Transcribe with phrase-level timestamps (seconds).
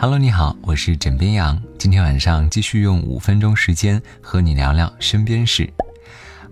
[0.00, 1.60] Hello，你好，我是枕边羊。
[1.76, 5.68] 今天晚上继续用五分钟时间和你聊聊身边事。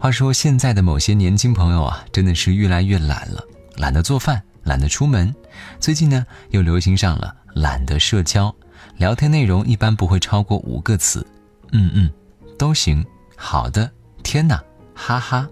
[0.00, 3.40] 话说，现在的某些年轻朋友啊，真的是越来越懒了，
[3.76, 5.32] 懒得做饭，懒得出门。
[5.78, 8.52] 最近呢，又流行上了懒得社交，
[8.96, 11.24] 聊天内容一般不会超过五个词。
[11.70, 12.10] 嗯嗯，
[12.58, 13.06] 都行。
[13.36, 13.88] 好的，
[14.24, 14.60] 天哪，
[14.96, 15.46] 哈哈。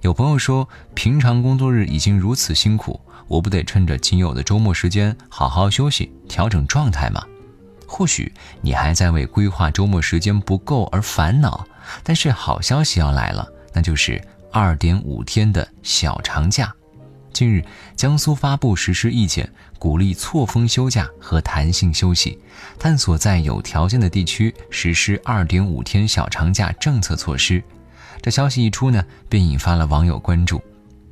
[0.00, 2.98] 有朋友说，平常工作日已经如此辛苦。
[3.26, 7.22] 我不得趁着仅有的周末时间好好休息，调整状态吗？
[7.86, 11.66] 或许你还在为规划周末时间不够而烦恼，
[12.02, 14.20] 但是好消息要来了，那就是
[14.52, 16.72] 二点五天的小长假。
[17.32, 17.64] 近日，
[17.94, 22.36] 江苏发布实施意见，鼓励错峰休假和弹性休息，
[22.78, 27.62] 探索在有条件的地区实施二点五天小长假政策措施。
[28.20, 30.60] 这消息一出呢，便引发了网友关注。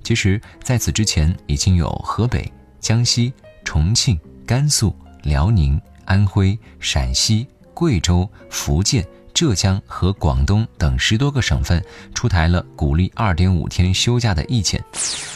[0.03, 3.33] 其实，在此之前，已经有河北、江西、
[3.65, 11.83] 重庆、甘肃、辽宁、安徽、陕西、贵州、福建、浙江和广东等十多个省份
[12.15, 14.83] 出台了鼓励二点五天休假的意见，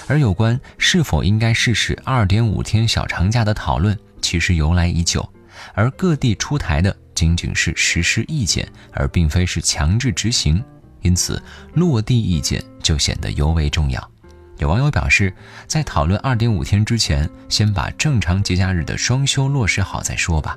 [0.09, 5.27] 而有关是否应该试试二点五天小长假的讨论，其实由来已久，
[5.75, 10.63] 而各地出台的仅仅是实施意见，而并非是强制执行，
[11.03, 11.43] 因此
[11.75, 14.11] 落地意见就显得尤为重要。
[14.59, 15.35] 有网友表示，
[15.67, 20.57] 在讨论二点五天之前，先把正常节假日的双休落实好再说吧。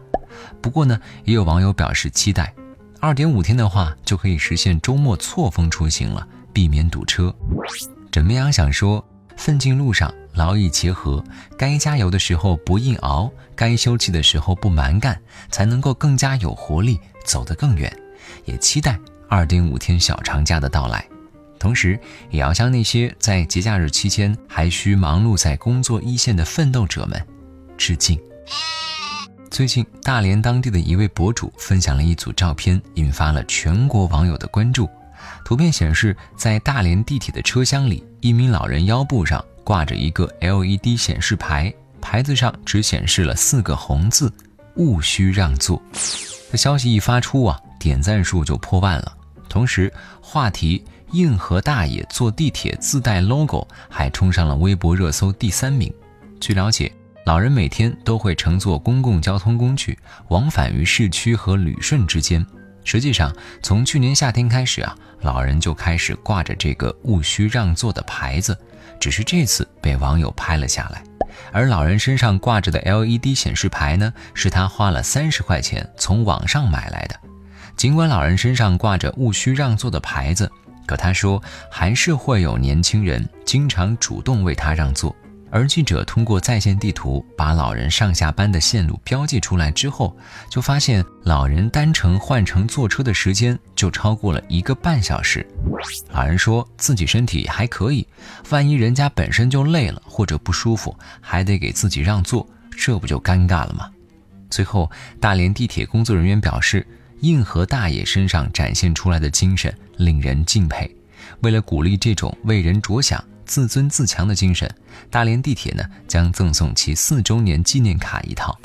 [0.61, 2.53] 不过呢，也有网友表示期待，
[2.99, 7.33] 二点五天的话就可以实现周末错峰出行了，避免堵车。
[8.11, 9.03] 枕边羊想说，
[9.37, 11.23] 奋进路上劳逸结合，
[11.57, 17.91] 该加油的时候不硬熬，该休息的时候不蛮干，才能够更加有活力，走得更远。
[18.43, 21.05] 也期待二点五天小长假的到来。
[21.57, 27.25] 同时，也要向那些在节假日期间还需忙碌在工作一线的奋斗者们
[27.77, 28.19] 致敬。
[29.49, 34.87] 最近，大连当地的一位博主分享了一组照片，引发了全国网友的关注。
[35.43, 44.31] 图片显示，在大连地铁的车厢里，一名老人腰部上挂着一个 LED 显示牌，牌子上只显示了四个红字
[44.75, 45.81] ：“勿需让座。”
[46.51, 49.15] 这消息一发出啊，点赞数就破万了。
[49.47, 50.83] 同时，话题。
[51.11, 55.93] 硬核大爷坐地铁自带 logo，还冲上了微博热搜第三名。
[56.41, 56.91] 据了解，
[57.25, 59.97] 老人每天都会乘坐公共交通工具
[60.29, 62.45] 往返于市区和旅顺之间。
[62.83, 68.57] 实际上，从去年夏天开始啊，老人就开始挂着这个勿需让座的牌子，
[68.99, 71.01] 只是这次被网友拍了下来。
[71.53, 77.15] 而老人身上挂着的 LED 显示牌呢，是他花了三十块钱从网上买来的。
[77.75, 80.49] 尽管老人身上挂着勿需让座的牌子，
[80.85, 85.15] 可他说，还是会有年轻人经常主动为他让座。
[85.51, 90.15] 而记者通过在线地图把老人上下班的线路标记出来之后，
[90.49, 95.45] 就发现老人单程换乘坐车的时间就超过了一个半小时。
[96.09, 98.05] 老人说自己身体还可以，
[98.49, 103.89] 万一人家本身就累了或者不舒服，还得给自己让座，这不就尴尬了吗？
[104.49, 104.89] 最后，
[105.21, 106.85] 大连地铁工作人员表示。
[107.21, 110.89] 硬核大爷身上展现出来的精神令人敬佩。
[111.41, 114.69] 为了鼓励这种为人着想、自尊自强的精神，
[115.09, 118.57] 大连地铁呢将赠送其四周年纪念卡一套。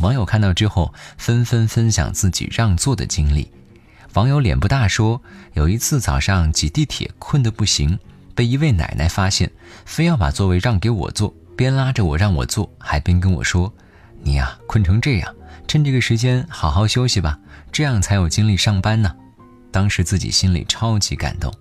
[0.00, 3.50] 网友看到之后纷纷分享自己让座的经历。
[4.14, 5.20] 网友脸不大说，
[5.54, 7.98] 有一次早上挤地铁困得不行，
[8.34, 9.50] 被一位奶奶发现，
[9.84, 13.72] 非要把座位让给我坐，边拉着我让我坐，还边跟我说
[14.24, 15.32] ：“你呀，困成这样。”
[15.66, 17.38] 趁这个时间好好休息吧，
[17.72, 19.14] 这样才有精力上班呢。
[19.70, 21.52] 当时自己心里超级感动。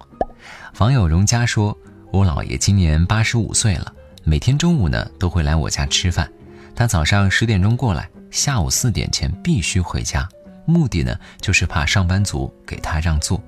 [0.79, 1.75] 网友荣佳说
[2.11, 3.93] ：“我姥爷今年八十五岁了，
[4.23, 6.29] 每天中午呢都会来我家吃饭。
[6.75, 10.27] 他早上十点钟过来，下午四点前必须回家，
[10.65, 13.41] 目的呢就是怕上班族给他让座。”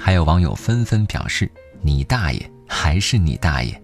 [0.00, 1.50] 还有网友纷纷表示
[1.82, 3.80] ：“你大爷，还是你大爷。”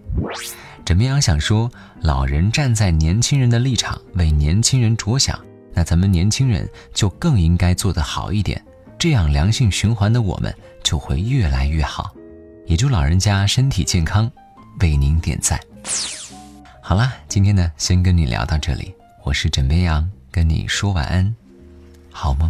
[0.85, 1.69] 枕边羊想说
[1.99, 5.37] ：“老人站在年轻人的立场，为年轻人着想。”
[5.73, 8.63] 那咱们年轻人就更应该做得好一点，
[8.99, 12.13] 这样良性循环的我们就会越来越好。
[12.67, 14.31] 也祝老人家身体健康，
[14.79, 15.59] 为您点赞。
[16.81, 18.93] 好啦，今天呢，先跟你聊到这里。
[19.23, 21.35] 我是枕边羊，跟你说晚安，
[22.11, 22.49] 好梦。